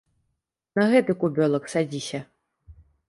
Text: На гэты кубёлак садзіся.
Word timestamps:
На 0.79 0.87
гэты 0.93 1.11
кубёлак 1.23 1.69
садзіся. 1.75 2.23